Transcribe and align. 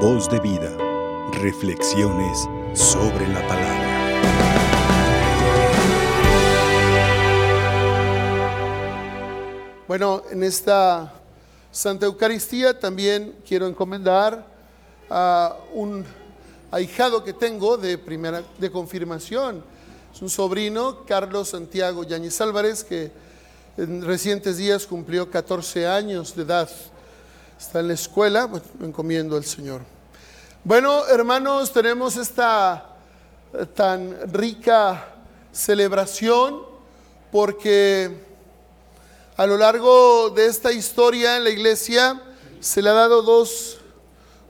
Voz 0.00 0.28
de 0.28 0.38
vida. 0.40 0.76
Reflexiones 1.40 2.46
sobre 2.74 3.26
la 3.28 3.40
palabra. 3.48 3.86
Bueno, 9.88 10.22
en 10.30 10.42
esta 10.42 11.14
Santa 11.72 12.04
Eucaristía 12.04 12.78
también 12.78 13.36
quiero 13.48 13.66
encomendar 13.66 14.46
a 15.08 15.56
un 15.72 16.04
ahijado 16.70 17.24
que 17.24 17.32
tengo 17.32 17.78
de 17.78 17.96
primera 17.96 18.42
de 18.58 18.70
confirmación. 18.70 19.64
Es 20.14 20.20
un 20.20 20.28
sobrino, 20.28 21.06
Carlos 21.06 21.48
Santiago 21.48 22.04
Yáñez 22.04 22.38
Álvarez, 22.42 22.84
que 22.84 23.10
en 23.78 24.04
recientes 24.04 24.58
días 24.58 24.86
cumplió 24.86 25.30
14 25.30 25.86
años 25.86 26.36
de 26.36 26.42
edad. 26.42 26.68
Está 27.58 27.80
en 27.80 27.88
la 27.88 27.94
escuela, 27.94 28.48
me 28.78 28.86
encomiendo 28.86 29.34
al 29.34 29.44
Señor. 29.44 29.80
Bueno, 30.62 31.06
hermanos, 31.06 31.72
tenemos 31.72 32.18
esta 32.18 32.96
eh, 33.54 33.64
tan 33.64 34.30
rica 34.30 35.14
celebración 35.52 36.60
porque 37.32 38.14
a 39.38 39.46
lo 39.46 39.56
largo 39.56 40.28
de 40.30 40.46
esta 40.46 40.70
historia 40.70 41.38
en 41.38 41.44
la 41.44 41.50
iglesia 41.50 42.22
se 42.60 42.82
le 42.82 42.90
ha 42.90 42.92
dado 42.92 43.22
dos, 43.22 43.78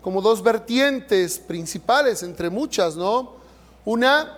como 0.03 0.21
dos 0.21 0.43
vertientes 0.43 1.39
principales, 1.39 2.25
entre 2.25 2.51
muchas, 2.51 2.97
¿no? 2.97 3.35
Una, 3.85 4.37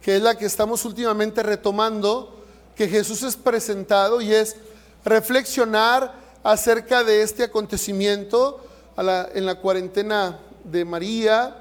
que 0.00 0.16
es 0.16 0.22
la 0.22 0.34
que 0.34 0.46
estamos 0.46 0.86
últimamente 0.86 1.42
retomando, 1.42 2.42
que 2.74 2.88
Jesús 2.88 3.22
es 3.22 3.36
presentado 3.36 4.22
y 4.22 4.32
es 4.32 4.56
reflexionar 5.04 6.27
acerca 6.42 7.04
de 7.04 7.22
este 7.22 7.44
acontecimiento 7.44 8.60
en 8.96 9.46
la 9.46 9.54
cuarentena 9.56 10.38
de 10.64 10.84
María. 10.84 11.56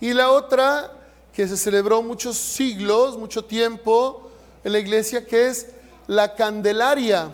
Y 0.00 0.12
la 0.12 0.30
otra, 0.30 0.92
que 1.32 1.48
se 1.48 1.56
celebró 1.56 2.02
muchos 2.02 2.36
siglos, 2.36 3.18
mucho 3.18 3.44
tiempo 3.44 4.30
en 4.64 4.72
la 4.72 4.78
iglesia, 4.78 5.26
que 5.26 5.48
es 5.48 5.68
la 6.06 6.34
Candelaria, 6.34 7.28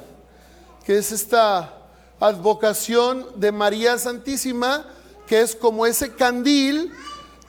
que 0.84 0.98
es 0.98 1.12
esta 1.12 1.72
advocación 2.20 3.26
de 3.36 3.52
María 3.52 3.98
Santísima, 3.98 4.86
que 5.26 5.40
es 5.40 5.54
como 5.54 5.86
ese 5.86 6.14
candil 6.14 6.92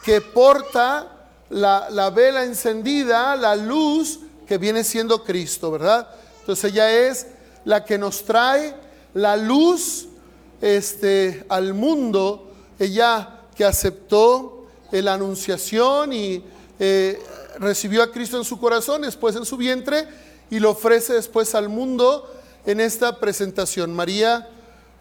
que 0.03 0.19
porta 0.21 1.07
la, 1.49 1.89
la 1.89 2.09
vela 2.09 2.43
encendida, 2.43 3.35
la 3.35 3.55
luz 3.55 4.19
que 4.47 4.57
viene 4.57 4.83
siendo 4.83 5.23
Cristo, 5.23 5.71
¿verdad? 5.71 6.09
Entonces 6.39 6.71
ella 6.71 6.91
es 6.91 7.27
la 7.65 7.83
que 7.83 7.97
nos 7.97 8.23
trae 8.23 8.86
la 9.17 9.35
luz 9.35 10.05
este, 10.61 11.43
al 11.49 11.73
mundo, 11.73 12.51
ella 12.77 13.41
que 13.55 13.65
aceptó 13.65 14.67
la 14.91 15.15
anunciación 15.15 16.13
y 16.13 16.43
eh, 16.79 17.19
recibió 17.57 18.03
a 18.03 18.11
Cristo 18.11 18.37
en 18.37 18.43
su 18.43 18.59
corazón, 18.59 19.01
después 19.01 19.35
en 19.35 19.43
su 19.45 19.57
vientre, 19.57 20.07
y 20.51 20.59
lo 20.59 20.69
ofrece 20.69 21.13
después 21.13 21.55
al 21.55 21.67
mundo 21.67 22.31
en 22.63 22.79
esta 22.79 23.19
presentación. 23.19 23.91
María, 23.91 24.49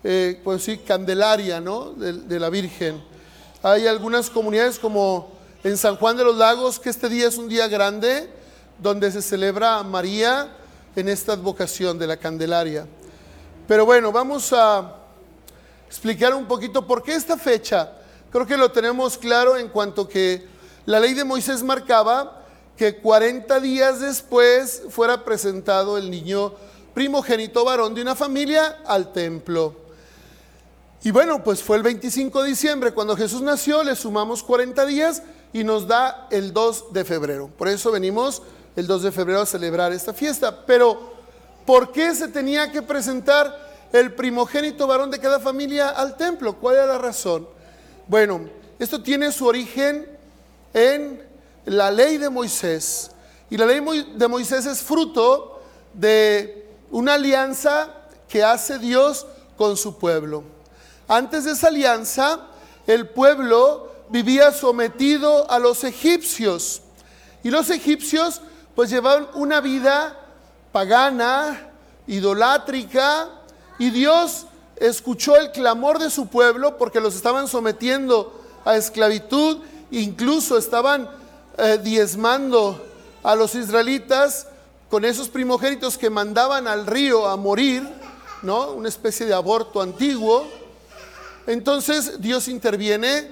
eh, 0.03 0.41
pues 0.43 0.63
sí, 0.63 0.79
Candelaria, 0.79 1.61
¿no? 1.61 1.93
De 1.93 2.41
la 2.41 2.49
Virgen. 2.49 3.03
Hay 3.63 3.87
algunas 3.87 4.31
comunidades 4.31 4.79
como 4.79 5.31
en 5.63 5.77
San 5.77 5.97
Juan 5.97 6.17
de 6.17 6.25
los 6.25 6.37
Lagos, 6.37 6.81
que 6.81 6.89
este 6.89 7.11
día 7.11 7.29
es 7.29 7.37
un 7.37 7.51
día 7.51 7.69
grande, 7.69 8.31
donde 8.83 9.13
se 9.13 9.21
celebra 9.21 9.77
a 9.77 9.83
María 9.83 10.57
en 10.97 11.11
esta 11.11 11.35
advocación 11.35 11.99
de 11.99 12.07
la 12.07 12.17
Candelaria. 12.17 12.87
Pero 13.67 13.85
bueno, 13.85 14.13
vamos 14.13 14.53
a 14.53 14.95
explicar 15.87 16.35
un 16.35 16.47
poquito 16.47 16.87
por 16.87 17.03
qué 17.03 17.15
esta 17.15 17.37
fecha. 17.37 17.93
Creo 18.31 18.47
que 18.47 18.57
lo 18.57 18.71
tenemos 18.71 19.19
claro 19.19 19.57
en 19.57 19.69
cuanto 19.69 20.09
que 20.09 20.47
la 20.85 21.01
ley 21.01 21.15
de 21.15 21.25
Moisés 21.25 21.63
marcaba 21.63 22.45
que 22.77 22.99
40 22.99 23.59
días 23.61 24.01
después 24.01 24.83
fuera 24.91 25.25
presentado 25.25 25.99
el 25.99 26.11
niño 26.11 26.53
primogénito 26.95 27.65
varón 27.65 27.95
de 27.95 28.03
una 28.03 28.15
familia 28.15 28.79
al 28.87 29.13
templo. 29.13 29.75
Y 31.03 31.11
bueno, 31.11 31.43
pues 31.43 31.63
fue 31.63 31.77
el 31.77 31.83
25 31.83 32.43
de 32.43 32.49
diciembre 32.49 32.93
cuando 32.93 33.17
Jesús 33.17 33.43
nació, 33.43 33.83
le 33.83 33.97
sumamos 33.97 34.43
40 34.43 34.85
días 34.87 35.23
y 35.53 35.65
nos 35.65 35.87
da 35.87 36.27
el 36.31 36.53
2 36.53 36.93
de 36.93 37.05
febrero. 37.05 37.51
Por 37.57 37.69
eso 37.69 37.91
venimos 37.91 38.43
el 38.77 38.87
2 38.87 39.03
de 39.05 39.13
febrero 39.13 39.41
a 39.41 39.47
celebrar 39.47 39.93
esta 39.93 40.13
fiesta. 40.13 40.67
Pero, 40.67 41.16
¿por 41.67 41.93
qué 41.93 42.15
se 42.15 42.29
tenía 42.29 42.71
que 42.71 42.81
presentar 42.81 43.67
el 43.93 44.15
primogénito 44.15 44.87
varón 44.87 45.11
de 45.11 45.19
cada 45.19 45.41
familia 45.41 45.91
al 45.91 46.17
templo? 46.17 46.57
¿Cuál 46.57 46.77
era 46.77 46.87
la 46.87 46.99
razón? 46.99 47.49
Bueno, 48.07 48.49
esto 48.79 49.03
tiene 49.03 49.33
su 49.33 49.47
origen 49.47 50.07
en 50.73 51.23
la 51.65 51.91
ley 51.91 52.19
de 52.19 52.31
Moisés. 52.31 53.11
Y 53.51 53.57
la 53.57 53.67
ley 53.67 53.81
de 54.17 54.29
Moisés 54.29 54.67
es 54.67 54.81
fruto 54.83 55.61
de 55.93 56.69
una 56.91 57.15
alianza 57.15 57.91
que 58.29 58.45
hace 58.45 58.79
Dios 58.79 59.27
con 59.57 59.77
su 59.77 59.99
pueblo. 59.99 60.45
Antes 61.09 61.45
de 61.45 61.53
esa 61.53 61.69
alianza, 61.69 62.41
el 62.87 63.09
pueblo 63.09 63.93
vivía 64.09 64.53
sometido 64.53 65.51
a 65.51 65.59
los 65.59 65.85
egipcios. 65.85 66.83
Y 67.43 67.51
los 67.51 67.71
egipcios 67.71 68.41
pues 68.75 68.91
llevaban 68.91 69.29
una 69.35 69.61
vida 69.61 70.26
pagana, 70.77 71.71
idolátrica, 72.07 73.31
y 73.79 73.89
Dios 73.89 74.45
escuchó 74.77 75.35
el 75.35 75.51
clamor 75.51 75.99
de 75.99 76.11
su 76.11 76.27
pueblo 76.27 76.77
porque 76.77 77.01
los 77.01 77.15
estaban 77.17 77.49
sometiendo 77.49 78.39
a 78.63 78.77
esclavitud, 78.77 79.63
incluso 79.91 80.59
estaban 80.59 81.09
eh, 81.57 81.81
diezmando 81.83 82.79
a 83.23 83.35
los 83.35 83.55
israelitas 83.55 84.49
con 84.91 85.07
esos 85.07 85.31
primogénitos 85.31 85.97
que 85.97 86.11
mandaban 86.11 86.69
al 86.69 86.87
río 86.87 87.27
a 87.27 87.39
morir, 87.39 87.83
¿no? 88.43 88.73
Una 88.73 88.91
especie 88.91 89.25
de 89.25 89.33
aborto 89.33 89.81
antiguo. 89.81 90.47
Entonces 91.47 92.21
Dios 92.21 92.49
interviene 92.49 93.31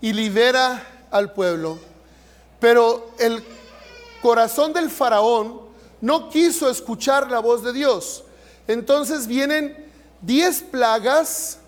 y 0.00 0.14
libera 0.14 1.04
al 1.10 1.34
pueblo. 1.34 1.78
Pero 2.58 3.10
el 3.18 3.44
corazón 4.22 4.72
del 4.72 4.88
faraón 4.88 5.65
no 6.06 6.30
quiso 6.30 6.70
escuchar 6.70 7.28
la 7.32 7.40
voz 7.40 7.64
de 7.64 7.72
Dios. 7.72 8.22
Entonces 8.68 9.26
vienen 9.26 9.90
diez 10.20 10.62
plagas 10.62 11.58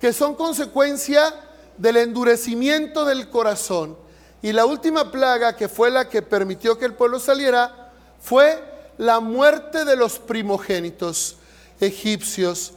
que 0.00 0.14
son 0.14 0.34
consecuencia 0.34 1.34
del 1.76 1.98
endurecimiento 1.98 3.04
del 3.04 3.28
corazón. 3.28 3.98
Y 4.40 4.52
la 4.52 4.64
última 4.64 5.12
plaga, 5.12 5.56
que 5.56 5.68
fue 5.68 5.90
la 5.90 6.08
que 6.08 6.22
permitió 6.22 6.78
que 6.78 6.86
el 6.86 6.94
pueblo 6.94 7.20
saliera, 7.20 7.92
fue 8.18 8.64
la 8.96 9.20
muerte 9.20 9.84
de 9.84 9.94
los 9.94 10.18
primogénitos 10.18 11.36
egipcios, 11.78 12.72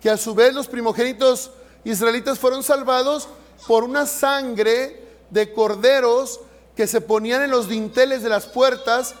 que 0.00 0.08
a 0.08 0.16
su 0.16 0.34
vez 0.34 0.54
los 0.54 0.66
primogénitos 0.66 1.50
israelitas 1.84 2.38
fueron 2.38 2.62
salvados 2.62 3.28
por 3.66 3.84
una 3.84 4.06
sangre 4.06 5.08
de 5.28 5.52
corderos 5.52 6.40
que 6.76 6.86
se 6.86 7.00
ponían 7.00 7.42
en 7.42 7.50
los 7.50 7.68
dinteles 7.68 8.22
de 8.22 8.28
las 8.28 8.46
puertas 8.46 9.14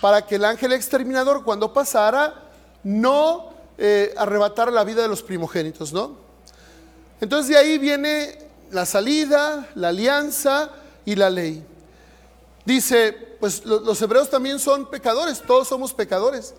para 0.00 0.26
que 0.26 0.36
el 0.36 0.44
ángel 0.44 0.72
exterminador 0.72 1.44
cuando 1.44 1.72
pasara 1.72 2.34
no 2.82 3.50
eh, 3.78 4.14
arrebatara 4.16 4.70
la 4.70 4.84
vida 4.84 5.02
de 5.02 5.08
los 5.08 5.22
primogénitos, 5.22 5.92
¿no? 5.92 6.16
Entonces 7.20 7.48
de 7.48 7.56
ahí 7.56 7.78
viene 7.78 8.38
la 8.70 8.86
salida, 8.86 9.68
la 9.74 9.88
alianza 9.88 10.70
y 11.04 11.16
la 11.16 11.30
ley. 11.30 11.64
Dice, 12.64 13.12
pues 13.40 13.64
los 13.64 14.00
hebreos 14.02 14.28
también 14.28 14.58
son 14.58 14.90
pecadores, 14.90 15.40
todos 15.40 15.66
somos 15.68 15.94
pecadores. 15.94 16.54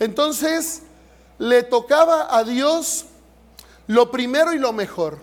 Entonces 0.00 0.82
le 1.38 1.62
tocaba 1.62 2.34
a 2.34 2.44
Dios 2.44 3.04
lo 3.86 4.10
primero 4.10 4.52
y 4.52 4.58
lo 4.58 4.72
mejor. 4.72 5.18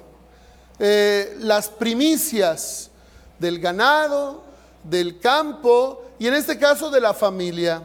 Eh, 0.80 1.36
las 1.40 1.69
primicias 1.69 2.92
del 3.40 3.60
ganado, 3.60 4.44
del 4.83 5.19
campo 5.19 6.04
y 6.19 6.28
en 6.28 6.33
este 6.33 6.57
caso 6.57 6.89
de 6.89 7.01
la 7.01 7.13
familia. 7.13 7.81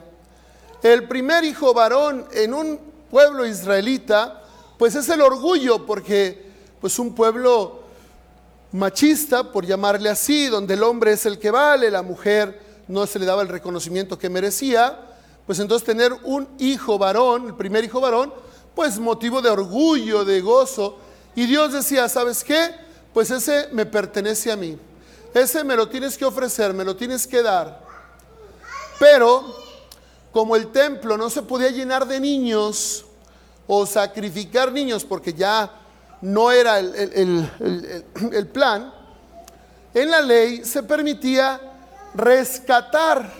El 0.82 1.08
primer 1.08 1.44
hijo 1.44 1.72
varón 1.74 2.26
en 2.32 2.54
un 2.54 2.78
pueblo 3.10 3.46
israelita, 3.46 4.42
pues 4.78 4.94
es 4.94 5.08
el 5.08 5.20
orgullo, 5.20 5.86
porque 5.86 6.46
pues 6.80 6.98
un 6.98 7.14
pueblo 7.14 7.80
machista, 8.72 9.50
por 9.52 9.64
llamarle 9.64 10.10
así, 10.10 10.46
donde 10.46 10.74
el 10.74 10.82
hombre 10.82 11.12
es 11.12 11.24
el 11.26 11.38
que 11.38 11.50
vale, 11.50 11.90
la 11.90 12.02
mujer 12.02 12.60
no 12.88 13.06
se 13.06 13.18
le 13.18 13.26
daba 13.26 13.42
el 13.42 13.48
reconocimiento 13.48 14.18
que 14.18 14.28
merecía, 14.28 15.00
pues 15.46 15.58
entonces 15.58 15.86
tener 15.86 16.12
un 16.24 16.48
hijo 16.58 16.98
varón, 16.98 17.46
el 17.46 17.54
primer 17.54 17.84
hijo 17.84 18.00
varón, 18.00 18.32
pues 18.74 18.98
motivo 18.98 19.40
de 19.40 19.48
orgullo, 19.48 20.24
de 20.24 20.40
gozo. 20.40 20.98
Y 21.34 21.46
Dios 21.46 21.72
decía, 21.72 22.08
¿sabes 22.08 22.44
qué? 22.44 22.74
Pues 23.14 23.30
ese 23.30 23.68
me 23.72 23.86
pertenece 23.86 24.52
a 24.52 24.56
mí. 24.56 24.76
Ese 25.36 25.62
me 25.64 25.76
lo 25.76 25.86
tienes 25.86 26.16
que 26.16 26.24
ofrecer, 26.24 26.72
me 26.72 26.82
lo 26.82 26.96
tienes 26.96 27.26
que 27.26 27.42
dar. 27.42 27.84
Pero 28.98 29.54
como 30.32 30.56
el 30.56 30.72
templo 30.72 31.18
no 31.18 31.28
se 31.28 31.42
podía 31.42 31.68
llenar 31.68 32.06
de 32.06 32.18
niños 32.18 33.04
o 33.66 33.84
sacrificar 33.84 34.72
niños 34.72 35.04
porque 35.04 35.34
ya 35.34 35.70
no 36.22 36.50
era 36.50 36.78
el, 36.78 38.48
plan, 38.50 38.94
en 39.92 40.10
la 40.10 40.22
ley 40.22 40.64
se 40.64 40.82
permitía 40.82 41.60
rescatar 42.14 43.30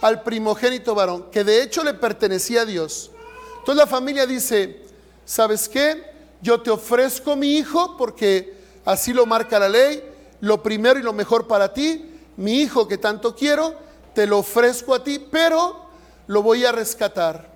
al 0.00 0.22
primogénito 0.22 0.94
varón, 0.94 1.30
que 1.30 1.44
de 1.44 1.62
hecho 1.62 1.84
le 1.84 1.92
pertenecía 1.92 2.62
a 2.62 2.64
Dios. 2.64 3.10
Entonces 3.58 3.84
la 3.84 3.86
familia 3.86 4.24
dice, 4.24 4.86
¿sabes 5.26 5.68
qué? 5.68 6.10
Yo 6.40 6.62
te 6.62 6.70
ofrezco 6.70 7.36
mi 7.36 7.58
hijo 7.58 7.98
porque 7.98 8.54
así 8.86 9.12
lo 9.12 9.26
marca 9.26 9.58
la 9.58 9.68
ley, 9.68 10.13
lo 10.40 10.62
primero 10.62 10.98
y 10.98 11.02
lo 11.02 11.12
mejor 11.12 11.46
para 11.46 11.72
ti, 11.72 12.20
mi 12.36 12.60
hijo 12.60 12.88
que 12.88 12.98
tanto 12.98 13.34
quiero, 13.34 13.74
te 14.14 14.26
lo 14.26 14.38
ofrezco 14.38 14.94
a 14.94 15.02
ti, 15.02 15.18
pero 15.18 15.86
lo 16.26 16.42
voy 16.42 16.64
a 16.64 16.72
rescatar. 16.72 17.48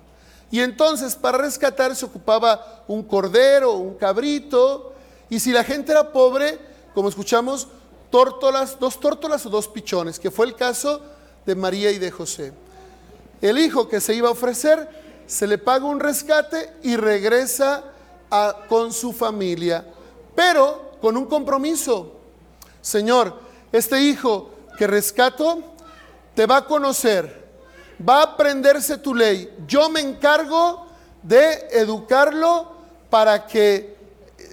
Y 0.51 0.61
entonces 0.61 1.15
para 1.15 1.37
rescatar 1.37 1.95
se 1.95 2.05
ocupaba 2.05 2.83
un 2.87 3.03
cordero, 3.03 3.73
un 3.73 3.95
cabrito, 3.95 4.93
y 5.29 5.39
si 5.39 5.51
la 5.51 5.63
gente 5.63 5.91
era 5.91 6.11
pobre, 6.11 6.57
como 6.93 7.09
escuchamos, 7.09 7.67
tórtolas, 8.09 8.79
dos 8.79 8.99
tórtolas 8.99 9.45
o 9.45 9.49
dos 9.49 9.67
pichones, 9.67 10.19
que 10.19 10.31
fue 10.31 10.47
el 10.47 10.55
caso 10.55 11.01
de 11.45 11.55
María 11.55 11.91
y 11.91 11.99
de 11.99 12.09
José. 12.09 12.51
El 13.41 13.59
hijo 13.59 13.87
que 13.87 14.01
se 14.01 14.15
iba 14.15 14.27
a 14.27 14.31
ofrecer, 14.31 14.89
se 15.27 15.45
le 15.45 15.59
paga 15.59 15.85
un 15.85 15.99
rescate 15.99 16.73
y 16.81 16.95
regresa 16.95 17.83
con 18.67 18.91
su 18.91 19.13
familia, 19.13 19.85
pero 20.35 20.93
con 20.99 21.15
un 21.15 21.25
compromiso. 21.25 22.18
Señor, 22.81 23.39
este 23.71 24.01
hijo 24.01 24.51
que 24.77 24.87
rescato 24.87 25.61
te 26.35 26.45
va 26.45 26.57
a 26.57 26.65
conocer, 26.65 27.47
va 28.07 28.19
a 28.19 28.23
aprenderse 28.23 28.97
tu 28.97 29.13
ley. 29.13 29.53
Yo 29.67 29.89
me 29.89 29.99
encargo 29.99 30.87
de 31.21 31.67
educarlo 31.71 32.71
para 33.09 33.45
que 33.45 33.97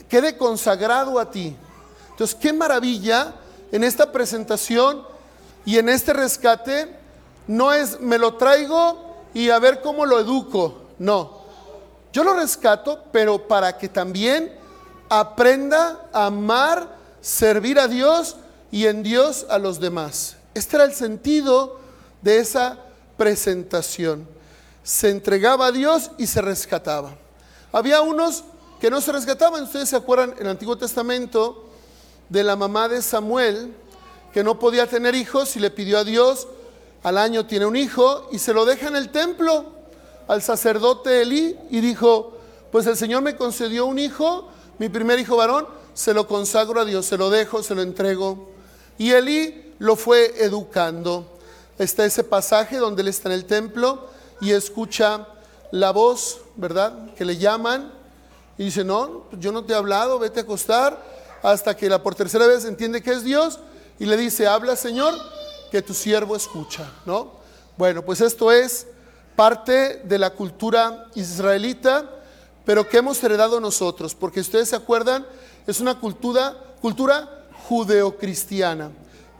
quede 0.09 0.37
consagrado 0.37 1.19
a 1.19 1.31
ti. 1.31 1.57
Entonces, 2.11 2.37
qué 2.41 2.53
maravilla 2.53 3.35
en 3.73 3.85
esta 3.85 4.11
presentación 4.11 5.07
y 5.65 5.79
en 5.79 5.89
este 5.89 6.13
rescate, 6.13 6.97
no 7.47 7.73
es 7.73 8.01
me 8.01 8.19
lo 8.19 8.35
traigo 8.35 9.17
y 9.35 9.51
a 9.51 9.59
ver 9.59 9.81
cómo 9.83 10.07
lo 10.07 10.19
educo, 10.19 10.83
no. 10.99 11.43
Yo 12.13 12.25
lo 12.25 12.35
rescato, 12.35 13.05
pero 13.13 13.47
para 13.47 13.77
que 13.77 13.89
también 13.89 14.57
aprenda 15.09 16.09
a 16.13 16.27
amar, 16.27 16.96
servir 17.27 17.81
a 17.81 17.89
Dios 17.89 18.37
y 18.71 18.87
en 18.87 19.03
Dios 19.03 19.47
a 19.51 19.59
los 19.59 19.81
demás. 19.81 20.37
Este 20.55 20.77
era 20.77 20.85
el 20.85 20.95
sentido 20.95 21.81
de 22.23 22.39
esa 22.39 22.79
presentación. 23.17 24.29
Se 24.85 25.11
entregaba 25.11 25.67
a 25.67 25.73
Dios 25.73 26.13
y 26.19 26.29
se 26.29 26.41
rescataba. 26.41 27.17
Había 27.73 28.01
unos 28.01 28.45
que 28.81 28.91
no 28.91 29.01
se 29.01 29.11
rescataban. 29.11 29.65
Ustedes 29.65 29.89
se 29.89 29.97
acuerdan 29.97 30.35
en 30.39 30.43
el 30.43 30.51
Antiguo 30.51 30.79
Testamento 30.79 31.65
de 32.29 32.45
la 32.45 32.55
mamá 32.55 32.89
de 32.89 33.03
Samuel, 33.03 33.75
que 34.33 34.45
no 34.45 34.61
podía 34.61 34.87
tener 34.87 35.17
hijos 35.17 35.57
y 35.57 35.61
le 35.61 35.73
pidió 35.73 35.99
a 35.99 36.05
Dios, 36.05 36.47
al 37.03 37.19
año 37.19 37.45
tiene 37.45 37.67
un 37.67 37.75
hijo 37.75 38.29
y 38.31 38.39
se 38.39 38.55
lo 38.55 38.65
deja 38.65 38.87
en 38.87 38.95
el 38.95 39.11
templo 39.11 39.73
al 40.29 40.43
sacerdote 40.43 41.23
Elí 41.23 41.59
y 41.71 41.81
dijo, 41.81 42.37
pues 42.71 42.87
el 42.87 42.97
Señor 42.97 43.23
me 43.23 43.35
concedió 43.35 43.87
un 43.87 43.99
hijo, 43.99 44.49
mi 44.79 44.89
primer 44.89 45.19
hijo 45.19 45.37
varón, 45.37 45.67
se 45.97 46.13
lo 46.13 46.29
consagro 46.29 46.83
a 46.83 46.85
Dios, 46.85 47.07
se 47.07 47.17
lo 47.17 47.31
dejo, 47.31 47.63
se 47.63 47.75
lo 47.75 47.81
entrego. 47.81 48.51
Y 48.99 49.13
Elí 49.13 49.75
lo 49.79 49.97
fue 49.97 50.45
educando. 50.45 51.27
Está 51.79 52.05
ese 52.05 52.23
pasaje 52.23 52.77
donde 52.77 53.01
él 53.01 53.09
está 53.09 53.31
en 53.31 53.35
el 53.35 53.47
templo 53.47 54.07
y 54.43 54.53
escucha 54.53 55.27
la 55.71 55.93
voz, 55.93 56.41
¿verdad? 56.55 57.15
Que 57.15 57.25
le 57.25 57.39
llaman 57.39 57.91
y 58.59 58.65
dice, 58.65 58.85
no, 58.85 59.25
yo 59.33 59.53
no 59.53 59.65
te 59.65 59.73
he 59.73 59.77
hablado, 59.77 60.19
vete 60.19 60.41
a 60.41 60.43
acostar, 60.43 61.03
hasta 61.43 61.75
que 61.75 61.89
la 61.89 62.03
por 62.03 62.15
tercera 62.15 62.47
vez 62.47 62.67
entiende 62.67 63.03
que 63.03 63.13
es 63.13 63.25
Dios 63.25 63.59
y 63.99 64.05
le 64.05 64.19
dice, 64.19 64.47
habla 64.47 64.77
Señor, 64.77 65.15
que 65.71 65.81
tu 65.81 65.95
siervo 65.95 66.37
escucha, 66.37 66.93
¿no? 67.07 67.33
Bueno, 67.79 68.03
pues 68.03 68.21
esto 68.21 68.53
es 68.53 68.87
parte 69.35 70.03
de 70.05 70.19
la 70.19 70.31
cultura 70.31 71.07
israelita, 71.15 72.11
pero 72.67 72.89
que 72.89 72.99
hemos 72.99 73.23
heredado 73.23 73.61
nosotros, 73.61 74.15
porque 74.15 74.41
ustedes 74.41 74.69
se 74.69 74.77
acuerdan, 74.77 75.25
es 75.67 75.81
una 75.81 75.99
cultura, 75.99 76.55
cultura 76.83 77.47
judeocristiana, 77.69 78.91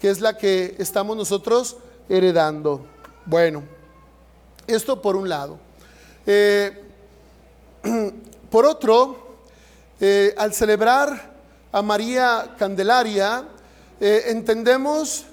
que 0.01 0.09
es 0.09 0.21
la 0.21 0.39
que 0.39 0.77
estamos 0.79 1.17
nosotros 1.17 1.77
heredando. 2.09 2.87
Bueno, 3.27 3.65
esto 4.69 5.03
por 5.03 5.17
un 5.17 5.29
lado. 5.29 5.59
Eh, 6.25 6.85
por 8.51 8.65
otro, 8.65 9.39
eh, 10.01 10.33
al 10.39 10.55
celebrar 10.55 11.35
a 11.73 11.83
María 11.83 12.55
Candelaria, 12.57 13.45
eh, 14.01 14.25
entendemos 14.29 15.25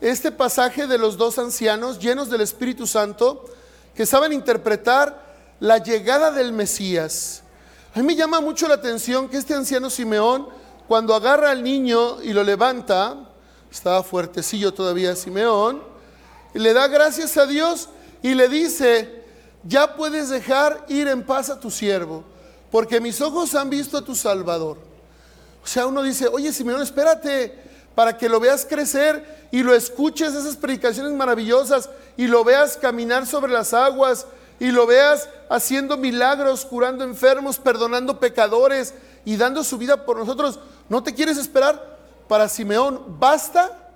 este 0.00 0.32
pasaje 0.32 0.86
de 0.86 0.96
los 0.96 1.18
dos 1.18 1.38
ancianos 1.38 1.98
llenos 1.98 2.30
del 2.30 2.40
Espíritu 2.40 2.86
Santo 2.86 3.44
que 3.94 4.06
saben 4.06 4.32
interpretar 4.32 5.33
la 5.60 5.78
llegada 5.78 6.30
del 6.30 6.52
Mesías. 6.52 7.42
A 7.94 8.00
mí 8.00 8.06
me 8.06 8.16
llama 8.16 8.40
mucho 8.40 8.66
la 8.68 8.74
atención 8.74 9.28
que 9.28 9.36
este 9.36 9.54
anciano 9.54 9.88
Simeón, 9.88 10.48
cuando 10.88 11.14
agarra 11.14 11.50
al 11.50 11.62
niño 11.62 12.20
y 12.22 12.32
lo 12.32 12.42
levanta, 12.42 13.16
estaba 13.70 14.02
fuertecillo 14.02 14.74
todavía 14.74 15.16
Simeón, 15.16 15.82
y 16.54 16.58
le 16.58 16.72
da 16.72 16.88
gracias 16.88 17.36
a 17.36 17.46
Dios 17.46 17.88
y 18.22 18.34
le 18.34 18.48
dice, 18.48 19.22
ya 19.64 19.96
puedes 19.96 20.28
dejar 20.28 20.84
ir 20.88 21.08
en 21.08 21.22
paz 21.22 21.50
a 21.50 21.58
tu 21.58 21.70
siervo, 21.70 22.24
porque 22.70 23.00
mis 23.00 23.20
ojos 23.20 23.54
han 23.54 23.70
visto 23.70 23.98
a 23.98 24.04
tu 24.04 24.14
Salvador. 24.14 24.78
O 25.62 25.66
sea, 25.66 25.86
uno 25.86 26.02
dice, 26.02 26.28
oye 26.28 26.52
Simeón, 26.52 26.82
espérate, 26.82 27.58
para 27.94 28.18
que 28.18 28.28
lo 28.28 28.40
veas 28.40 28.66
crecer 28.68 29.48
y 29.50 29.62
lo 29.62 29.74
escuches 29.74 30.34
esas 30.34 30.56
predicaciones 30.56 31.12
maravillosas 31.12 31.88
y 32.16 32.26
lo 32.26 32.44
veas 32.44 32.76
caminar 32.76 33.26
sobre 33.26 33.52
las 33.52 33.72
aguas 33.72 34.26
y 34.60 34.70
lo 34.70 34.86
veas 34.86 35.28
haciendo 35.48 35.96
milagros, 35.96 36.64
curando 36.64 37.04
enfermos, 37.04 37.58
perdonando 37.58 38.20
pecadores 38.20 38.94
y 39.24 39.36
dando 39.36 39.64
su 39.64 39.78
vida 39.78 40.04
por 40.04 40.18
nosotros. 40.18 40.58
¿No 40.88 41.02
te 41.02 41.14
quieres 41.14 41.38
esperar? 41.38 41.98
Para 42.28 42.48
Simeón 42.48 43.18
basta 43.18 43.90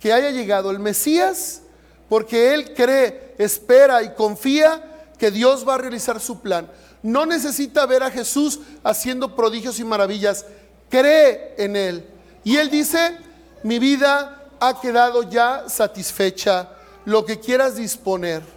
que 0.00 0.12
haya 0.12 0.30
llegado 0.30 0.70
el 0.70 0.78
Mesías 0.78 1.62
porque 2.08 2.54
él 2.54 2.74
cree, 2.74 3.34
espera 3.38 4.02
y 4.02 4.14
confía 4.14 4.82
que 5.18 5.30
Dios 5.30 5.66
va 5.66 5.74
a 5.74 5.78
realizar 5.78 6.20
su 6.20 6.40
plan. 6.40 6.70
No 7.02 7.26
necesita 7.26 7.86
ver 7.86 8.02
a 8.02 8.10
Jesús 8.10 8.60
haciendo 8.84 9.34
prodigios 9.34 9.78
y 9.80 9.84
maravillas, 9.84 10.46
cree 10.88 11.54
en 11.58 11.76
él. 11.76 12.06
Y 12.44 12.56
él 12.56 12.70
dice, 12.70 13.18
mi 13.62 13.78
vida 13.78 14.44
ha 14.60 14.80
quedado 14.80 15.22
ya 15.24 15.68
satisfecha, 15.68 16.70
lo 17.04 17.24
que 17.24 17.40
quieras 17.40 17.76
disponer. 17.76 18.55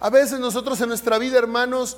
A 0.00 0.10
veces 0.10 0.38
nosotros 0.38 0.80
en 0.80 0.88
nuestra 0.88 1.18
vida, 1.18 1.38
hermanos, 1.38 1.96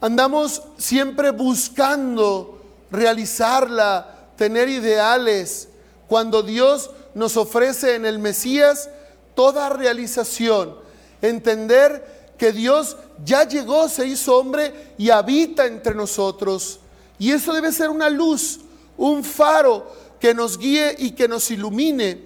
andamos 0.00 0.62
siempre 0.76 1.30
buscando 1.30 2.60
realizarla, 2.90 4.28
tener 4.36 4.68
ideales, 4.68 5.68
cuando 6.08 6.42
Dios 6.42 6.90
nos 7.14 7.36
ofrece 7.36 7.94
en 7.94 8.06
el 8.06 8.18
Mesías 8.18 8.90
toda 9.34 9.68
realización, 9.68 10.76
entender 11.22 12.34
que 12.38 12.52
Dios 12.52 12.96
ya 13.24 13.44
llegó, 13.44 13.88
se 13.88 14.06
hizo 14.06 14.36
hombre 14.36 14.94
y 14.98 15.10
habita 15.10 15.66
entre 15.66 15.94
nosotros. 15.94 16.80
Y 17.18 17.30
eso 17.30 17.52
debe 17.52 17.72
ser 17.72 17.88
una 17.88 18.10
luz, 18.10 18.60
un 18.96 19.24
faro 19.24 19.90
que 20.20 20.34
nos 20.34 20.58
guíe 20.58 20.94
y 20.98 21.12
que 21.12 21.28
nos 21.28 21.50
ilumine, 21.50 22.20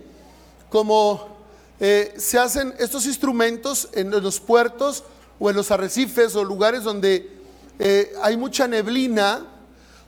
como 0.68 1.29
eh, 1.80 2.12
se 2.18 2.38
hacen 2.38 2.74
estos 2.78 3.06
instrumentos 3.06 3.88
en 3.92 4.10
los 4.10 4.38
puertos 4.38 5.02
o 5.38 5.48
en 5.48 5.56
los 5.56 5.70
arrecifes 5.70 6.36
o 6.36 6.44
lugares 6.44 6.84
donde 6.84 7.40
eh, 7.78 8.12
hay 8.22 8.36
mucha 8.36 8.68
neblina. 8.68 9.46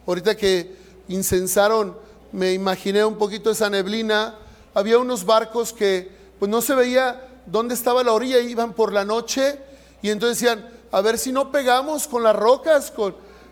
Ahorita 0.06 0.36
que 0.36 0.76
incensaron, 1.08 1.96
me 2.30 2.52
imaginé 2.52 3.02
un 3.04 3.16
poquito 3.16 3.50
esa 3.50 3.70
neblina. 3.70 4.36
Había 4.74 4.98
unos 4.98 5.24
barcos 5.24 5.72
que 5.72 6.10
pues 6.38 6.50
no 6.50 6.60
se 6.60 6.74
veía 6.74 7.26
dónde 7.46 7.74
estaba 7.74 8.04
la 8.04 8.12
orilla, 8.12 8.38
iban 8.38 8.74
por 8.74 8.92
la 8.92 9.06
noche 9.06 9.58
y 10.02 10.10
entonces 10.10 10.40
decían, 10.40 10.68
a 10.90 11.00
ver 11.00 11.18
si 11.18 11.32
no 11.32 11.50
pegamos 11.50 12.06
con 12.06 12.22
las 12.22 12.36
rocas, 12.36 12.92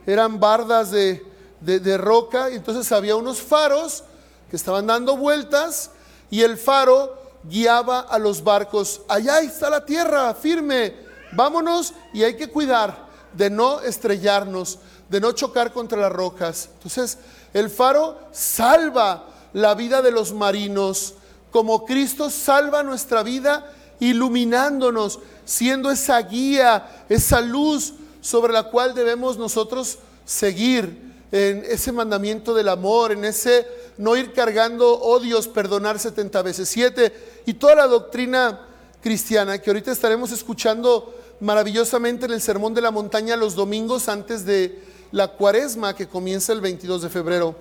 eran 0.07 0.41
bardas 0.41 0.91
de, 0.91 1.23
de 1.61 1.99
roca, 1.99 2.51
y 2.51 2.57
entonces 2.57 2.91
había 2.93 3.17
unos 3.17 3.41
faros 3.41 4.05
que 4.51 4.57
estaban 4.57 4.87
dando 4.87 5.17
vueltas 5.17 5.91
y 6.31 6.43
el 6.43 6.59
faro 6.59 7.20
guiaba 7.45 8.01
a 8.01 8.19
los 8.19 8.43
barcos. 8.43 9.03
Allá 9.09 9.41
está 9.41 9.71
la 9.71 9.85
tierra, 9.85 10.35
firme, 10.35 10.95
vámonos 11.33 11.95
y 12.13 12.23
hay 12.23 12.37
que 12.37 12.49
cuidar 12.49 13.09
de 13.33 13.51
no 13.51 13.81
estrellarnos, 13.81 14.79
de 15.09 15.21
no 15.21 15.33
chocar 15.33 15.73
contra 15.73 16.01
las 16.01 16.13
rocas. 16.13 16.69
Entonces, 16.75 17.19
el 17.53 17.71
faro 17.71 18.19
salva 18.33 19.27
la 19.53 19.75
vida 19.75 20.03
de 20.03 20.11
los 20.11 20.33
marinos, 20.33 21.15
como 21.51 21.85
Cristo 21.85 22.31
salva 22.31 22.83
nuestra 22.83 23.23
vida 23.23 23.73
iluminándonos, 23.99 25.19
siendo 25.45 25.91
esa 25.91 26.21
guía, 26.23 27.05
esa 27.09 27.41
luz 27.41 27.95
sobre 28.21 28.53
la 28.53 28.65
cual 28.65 28.95
debemos 28.95 29.37
nosotros 29.37 29.99
seguir 30.25 31.11
en 31.33 31.65
ese 31.67 31.93
mandamiento 31.93 32.55
del 32.55 32.69
amor, 32.69 33.13
en 33.13 33.25
ese 33.25 33.67
no 33.99 34.17
ir 34.17 34.33
cargando 34.33 34.99
odios, 35.01 35.49
perdonar 35.49 35.99
70 35.99 36.43
veces 36.43 36.69
7 36.69 37.43
y 37.47 37.55
toda 37.55 37.75
la 37.75 37.87
doctrina 37.87 38.67
cristiana 39.03 39.59
que 39.59 39.71
ahorita 39.71 39.93
estaremos 39.93 40.33
escuchando 40.33 41.15
maravillosamente 41.41 42.27
en 42.27 42.33
el 42.33 42.41
Sermón 42.41 42.75
de 42.75 42.83
la 42.83 42.91
Montaña 42.91 43.37
los 43.37 43.55
domingos 43.55 44.09
antes 44.09 44.45
de 44.45 44.83
la 45.13 45.29
cuaresma 45.29 45.95
que 45.95 46.09
comienza 46.09 46.53
el 46.53 46.61
22 46.61 47.03
de 47.03 47.09
febrero. 47.09 47.57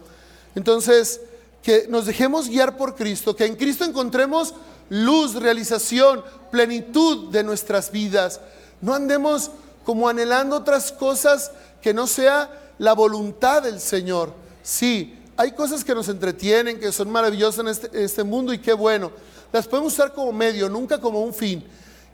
Entonces, 0.55 1.21
que 1.63 1.87
nos 1.89 2.05
dejemos 2.05 2.47
guiar 2.47 2.77
por 2.77 2.95
Cristo, 2.95 3.35
que 3.35 3.45
en 3.45 3.55
Cristo 3.55 3.85
encontremos 3.85 4.53
luz, 4.89 5.35
realización, 5.35 6.23
plenitud 6.51 7.31
de 7.31 7.43
nuestras 7.43 7.91
vidas. 7.91 8.39
No 8.81 8.93
andemos 8.93 9.51
como 9.85 10.07
anhelando 10.07 10.57
otras 10.57 10.91
cosas 10.91 11.51
que 11.81 11.93
no 11.93 12.07
sea 12.07 12.73
la 12.77 12.93
voluntad 12.93 13.63
del 13.63 13.79
Señor. 13.79 14.33
Sí, 14.63 15.18
hay 15.39 15.53
cosas 15.53 15.85
que 15.85 15.95
nos 15.95 16.09
entretienen, 16.09 16.81
que 16.81 16.91
son 16.91 17.09
maravillosas 17.09 17.59
en 17.59 17.69
este, 17.69 18.03
este 18.03 18.23
mundo 18.25 18.51
y 18.51 18.59
qué 18.59 18.73
bueno. 18.73 19.09
Las 19.53 19.69
podemos 19.69 19.93
usar 19.93 20.11
como 20.11 20.33
medio, 20.33 20.67
nunca 20.67 20.99
como 20.99 21.21
un 21.21 21.33
fin. 21.33 21.63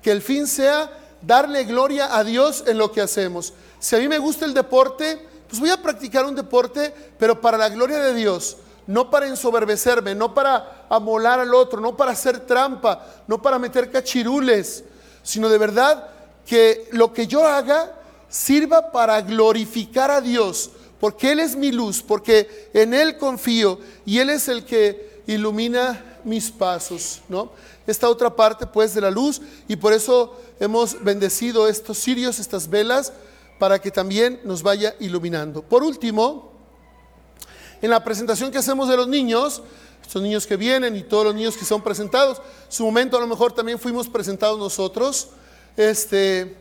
Que 0.04 0.12
el 0.12 0.22
fin 0.22 0.46
sea 0.46 0.92
darle 1.24 1.64
gloria 1.64 2.16
a 2.16 2.24
Dios 2.24 2.64
en 2.68 2.78
lo 2.78 2.92
que 2.92 3.02
hacemos. 3.02 3.54
Si 3.80 3.96
a 3.96 4.00
mí 4.00 4.08
me 4.08 4.20
gusta 4.20 4.46
el 4.46 4.54
deporte, 4.54 5.28
pues 5.50 5.60
voy 5.60 5.72
a 5.72 5.82
practicar 5.82 6.24
un 6.24 6.36
deporte, 6.36 6.94
pero 7.18 7.42
para 7.42 7.58
la 7.58 7.70
gloria 7.70 7.98
de 7.98 8.14
Dios, 8.14 8.58
no 8.86 9.10
para 9.10 9.26
ensoberbecerme, 9.26 10.14
no 10.14 10.36
para 10.36 10.86
amolar 10.88 11.40
al 11.40 11.56
otro, 11.56 11.82
no 11.82 11.98
para 11.98 12.12
hacer 12.12 12.42
trampa, 12.42 13.08
no 13.26 13.42
para 13.42 13.58
meter 13.58 13.90
cachirules, 13.90 14.84
sino 15.24 15.50
de 15.50 15.58
verdad 15.58 16.10
que 16.46 16.88
lo 16.92 17.12
que 17.12 17.26
yo 17.26 17.44
haga 17.44 17.92
sirva 18.30 18.92
para 18.92 19.20
glorificar 19.22 20.12
a 20.12 20.22
Dios, 20.22 20.70
porque 21.00 21.32
Él 21.32 21.40
es 21.40 21.56
mi 21.56 21.72
luz, 21.72 22.02
porque 22.02 22.70
en 22.74 22.94
Él 22.94 23.18
confío 23.18 23.80
y 24.06 24.20
Él 24.20 24.30
es 24.30 24.48
el 24.48 24.66
que 24.66 25.22
ilumina 25.28 26.20
mis 26.24 26.52
pasos, 26.52 27.22
¿no? 27.30 27.52
Esta 27.88 28.10
otra 28.10 28.36
parte 28.36 28.66
pues 28.66 28.94
de 28.94 29.02
la 29.02 29.12
luz 29.12 29.42
y 29.68 29.76
por 29.76 29.94
eso 29.94 30.40
hemos 30.60 31.04
bendecido 31.04 31.68
estos 31.68 32.00
cirios, 32.00 32.40
estas 32.40 32.70
velas, 32.70 33.14
para 33.60 33.80
que 33.80 33.92
también 33.92 34.42
nos 34.44 34.64
vaya 34.64 34.96
iluminando. 35.00 35.62
Por 35.62 35.84
último, 35.84 36.52
en 37.82 37.90
la 37.90 38.04
presentación 38.04 38.52
que 38.52 38.58
hacemos 38.58 38.90
de 38.90 38.98
los 38.98 39.08
niños, 39.08 39.62
estos 40.02 40.22
niños 40.22 40.46
que 40.46 40.58
vienen 40.58 40.96
y 40.96 41.04
todos 41.04 41.26
los 41.26 41.36
niños 41.36 41.56
que 41.56 41.66
son 41.66 41.82
presentados, 41.82 42.42
su 42.68 42.84
momento 42.84 43.18
a 43.18 43.20
lo 43.20 43.28
mejor 43.28 43.54
también 43.54 43.80
fuimos 43.80 44.10
presentados 44.10 44.60
nosotros, 44.60 45.30
este, 45.78 46.58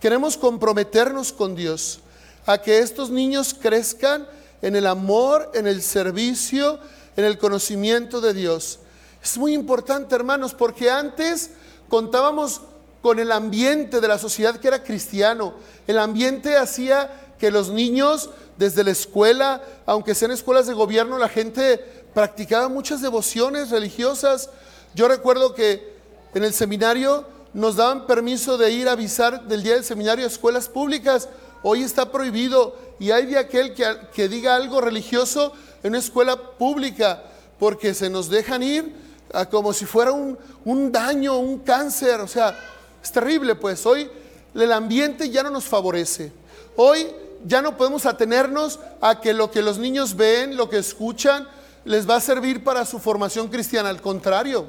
queremos 0.00 0.36
comprometernos 0.36 1.32
con 1.32 1.54
Dios 1.54 2.00
a 2.46 2.58
que 2.58 2.78
estos 2.78 3.10
niños 3.10 3.54
crezcan 3.54 4.26
en 4.62 4.76
el 4.76 4.86
amor, 4.86 5.50
en 5.54 5.66
el 5.66 5.82
servicio, 5.82 6.78
en 7.16 7.24
el 7.24 7.38
conocimiento 7.38 8.20
de 8.20 8.34
Dios. 8.34 8.78
Es 9.22 9.38
muy 9.38 9.54
importante, 9.54 10.14
hermanos, 10.14 10.54
porque 10.54 10.90
antes 10.90 11.50
contábamos 11.88 12.60
con 13.02 13.18
el 13.18 13.32
ambiente 13.32 14.00
de 14.00 14.08
la 14.08 14.18
sociedad 14.18 14.56
que 14.56 14.68
era 14.68 14.82
cristiano. 14.82 15.54
El 15.86 15.98
ambiente 15.98 16.56
hacía 16.56 17.34
que 17.38 17.50
los 17.50 17.70
niños 17.70 18.30
desde 18.56 18.84
la 18.84 18.90
escuela, 18.90 19.62
aunque 19.86 20.14
sean 20.14 20.30
escuelas 20.30 20.66
de 20.66 20.74
gobierno, 20.74 21.18
la 21.18 21.28
gente 21.28 21.78
practicaba 22.14 22.68
muchas 22.68 23.02
devociones 23.02 23.70
religiosas. 23.70 24.48
Yo 24.94 25.08
recuerdo 25.08 25.54
que 25.54 25.94
en 26.34 26.44
el 26.44 26.54
seminario 26.54 27.26
nos 27.52 27.76
daban 27.76 28.06
permiso 28.06 28.56
de 28.58 28.72
ir 28.72 28.88
a 28.88 28.92
avisar 28.92 29.46
del 29.46 29.62
día 29.62 29.74
del 29.74 29.84
seminario 29.84 30.24
a 30.24 30.28
escuelas 30.28 30.68
públicas. 30.68 31.28
Hoy 31.66 31.82
está 31.82 32.12
prohibido 32.12 32.76
y 33.00 33.10
hay 33.10 33.24
de 33.24 33.38
aquel 33.38 33.72
que, 33.72 33.84
que 34.14 34.28
diga 34.28 34.54
algo 34.54 34.82
religioso 34.82 35.52
en 35.82 35.92
una 35.92 35.98
escuela 35.98 36.36
pública 36.36 37.22
porque 37.58 37.94
se 37.94 38.10
nos 38.10 38.28
dejan 38.28 38.62
ir 38.62 38.94
como 39.50 39.72
si 39.72 39.86
fuera 39.86 40.12
un, 40.12 40.38
un 40.66 40.92
daño, 40.92 41.38
un 41.38 41.60
cáncer. 41.60 42.20
O 42.20 42.28
sea, 42.28 42.54
es 43.02 43.10
terrible, 43.10 43.54
pues 43.54 43.84
hoy 43.86 44.10
el 44.54 44.72
ambiente 44.72 45.30
ya 45.30 45.42
no 45.42 45.48
nos 45.48 45.64
favorece. 45.64 46.32
Hoy 46.76 47.06
ya 47.46 47.62
no 47.62 47.78
podemos 47.78 48.04
atenernos 48.06 48.78
a 49.00 49.20
que 49.20 49.32
lo 49.32 49.50
que 49.50 49.62
los 49.62 49.78
niños 49.78 50.16
ven, 50.16 50.56
lo 50.56 50.68
que 50.68 50.76
escuchan, 50.76 51.48
les 51.86 52.08
va 52.08 52.16
a 52.16 52.20
servir 52.20 52.62
para 52.62 52.84
su 52.84 52.98
formación 52.98 53.48
cristiana. 53.48 53.88
Al 53.88 54.00
contrario, 54.00 54.66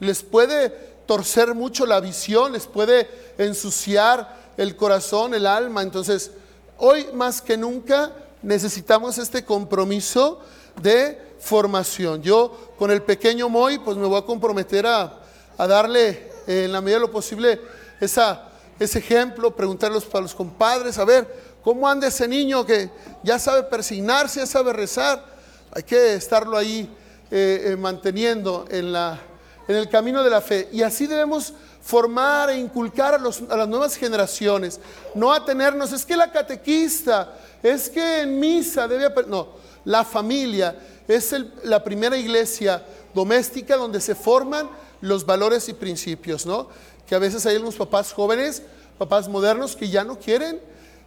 les 0.00 0.22
puede 0.22 0.70
torcer 1.06 1.54
mucho 1.54 1.86
la 1.86 2.00
visión, 2.00 2.52
les 2.52 2.66
puede 2.66 3.06
ensuciar 3.38 4.45
el 4.56 4.76
corazón, 4.76 5.34
el 5.34 5.46
alma. 5.46 5.82
Entonces, 5.82 6.30
hoy 6.78 7.06
más 7.14 7.40
que 7.40 7.56
nunca 7.56 8.12
necesitamos 8.42 9.18
este 9.18 9.44
compromiso 9.44 10.40
de 10.80 11.20
formación. 11.38 12.22
Yo 12.22 12.72
con 12.78 12.90
el 12.90 13.02
pequeño 13.02 13.48
Moy, 13.48 13.78
pues 13.78 13.96
me 13.96 14.06
voy 14.06 14.18
a 14.18 14.24
comprometer 14.24 14.86
a, 14.86 15.20
darle 15.58 16.30
eh, 16.46 16.64
en 16.64 16.72
la 16.72 16.80
medida 16.80 16.96
de 16.96 17.00
lo 17.00 17.10
posible 17.10 17.60
esa, 18.00 18.50
ese 18.78 18.98
ejemplo, 18.98 19.54
preguntarles 19.54 20.04
para 20.04 20.22
los 20.22 20.34
compadres, 20.34 20.98
a 20.98 21.04
ver, 21.04 21.26
¿cómo 21.62 21.88
anda 21.88 22.08
ese 22.08 22.28
niño 22.28 22.66
que 22.66 22.90
ya 23.22 23.38
sabe 23.38 23.62
persignarse, 23.64 24.40
ya 24.40 24.46
sabe 24.46 24.72
rezar? 24.72 25.24
Hay 25.72 25.82
que 25.82 26.14
estarlo 26.14 26.56
ahí 26.56 26.88
eh, 27.30 27.70
eh, 27.72 27.76
manteniendo 27.76 28.66
en, 28.70 28.92
la, 28.92 29.18
en 29.66 29.76
el 29.76 29.88
camino 29.88 30.22
de 30.22 30.30
la 30.30 30.40
fe. 30.40 30.68
Y 30.72 30.82
así 30.82 31.06
debemos 31.06 31.54
formar 31.86 32.50
e 32.50 32.58
inculcar 32.58 33.14
a, 33.14 33.18
las 33.18 33.68
nuevas 33.68 33.94
generaciones, 33.94 34.80
no 35.14 35.32
atenernos, 35.32 35.92
es 35.92 36.04
que 36.04 36.16
la 36.16 36.32
catequista, 36.32 37.32
es 37.62 37.88
que 37.88 38.22
en 38.22 38.40
misa 38.40 38.88
debe... 38.88 39.08
No, 39.28 39.50
la 39.84 40.04
familia 40.04 40.76
es 41.06 41.32
la 41.62 41.84
primera 41.84 42.16
iglesia 42.16 42.84
doméstica 43.14 43.76
donde 43.76 44.00
se 44.00 44.16
forman 44.16 44.68
los 45.00 45.24
valores 45.24 45.68
y 45.68 45.74
principios, 45.74 46.44
¿no? 46.44 46.68
Que 47.06 47.14
a 47.14 47.20
veces 47.20 47.46
hay 47.46 47.56
unos 47.56 47.76
papás 47.76 48.12
jóvenes, 48.12 48.64
papás 48.98 49.28
modernos, 49.28 49.76
que 49.76 49.88
ya 49.88 50.02
no 50.02 50.18
quieren 50.18 50.60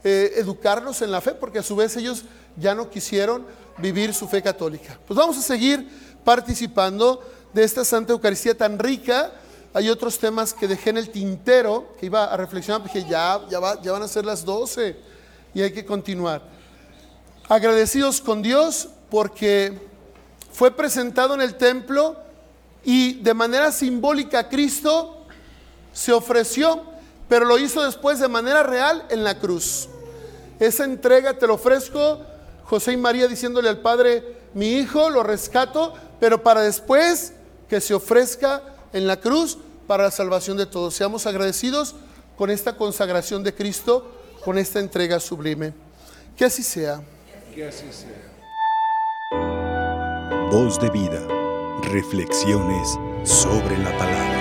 eh, 0.05 0.31
educarnos 0.37 1.01
en 1.01 1.11
la 1.11 1.19
fe 1.19 1.31
porque 1.31 1.59
a 1.59 1.63
su 1.63 1.75
vez 1.75 1.97
ellos 1.97 2.23
ya 2.55 2.73
no 2.73 2.89
quisieron 2.89 3.45
vivir 3.79 4.13
su 4.13 4.29
fe 4.29 4.41
católica. 4.41 4.97
Pues 5.05 5.17
vamos 5.17 5.37
a 5.37 5.41
seguir 5.41 5.89
participando 6.23 7.21
de 7.51 7.65
esta 7.65 7.83
Santa 7.83 8.13
Eucaristía 8.13 8.57
tan 8.57 8.79
rica. 8.79 9.33
Hay 9.73 9.89
otros 9.89 10.17
temas 10.17 10.53
que 10.53 10.67
dejé 10.67 10.89
en 10.89 10.97
el 10.97 11.11
tintero, 11.11 11.93
que 11.99 12.07
iba 12.07 12.25
a 12.25 12.37
reflexionar, 12.37 12.81
porque 12.81 13.03
ya, 13.03 13.39
ya, 13.49 13.59
van 13.59 14.03
a 14.03 14.07
ser 14.07 14.25
las 14.25 14.43
12 14.43 14.95
y 15.53 15.61
hay 15.61 15.71
que 15.71 15.85
continuar. 15.85 16.41
Agradecidos 17.47 18.19
con 18.19 18.41
Dios 18.41 18.89
porque 19.11 19.79
fue 20.51 20.71
presentado 20.71 21.35
en 21.35 21.41
el 21.41 21.55
templo 21.55 22.17
y 22.83 23.21
de 23.21 23.33
manera 23.35 23.71
simbólica 23.71 24.49
Cristo 24.49 25.25
se 25.93 26.13
ofreció, 26.13 26.83
pero 27.27 27.45
lo 27.45 27.59
hizo 27.59 27.83
después 27.83 28.19
de 28.19 28.27
manera 28.27 28.63
real 28.63 29.05
en 29.09 29.23
la 29.23 29.37
cruz. 29.37 29.87
Esa 30.59 30.83
entrega 30.83 31.37
te 31.37 31.45
lo 31.45 31.55
ofrezco, 31.55 32.21
José 32.63 32.93
y 32.93 32.97
María 32.97 33.27
diciéndole 33.27 33.69
al 33.69 33.81
Padre, 33.81 34.37
mi 34.55 34.73
hijo 34.73 35.11
lo 35.11 35.21
rescato, 35.21 35.93
pero 36.19 36.41
para 36.41 36.61
después 36.61 37.33
que 37.67 37.79
se 37.81 37.93
ofrezca 37.93 38.63
en 38.93 39.07
la 39.07 39.19
cruz 39.19 39.57
para 39.87 40.03
la 40.03 40.11
salvación 40.11 40.57
de 40.57 40.65
todos. 40.65 40.93
Seamos 40.93 41.25
agradecidos 41.25 41.95
con 42.37 42.49
esta 42.49 42.77
consagración 42.77 43.43
de 43.43 43.53
Cristo, 43.53 44.11
con 44.43 44.57
esta 44.57 44.79
entrega 44.79 45.19
sublime. 45.19 45.73
Que 46.37 46.45
así 46.45 46.63
sea. 46.63 47.01
Que 47.53 47.67
así 47.67 47.85
sea. 47.91 48.29
Voz 50.51 50.79
de 50.79 50.89
vida. 50.89 51.27
Reflexiones 51.83 52.97
sobre 53.23 53.77
la 53.77 53.97
palabra. 53.97 54.38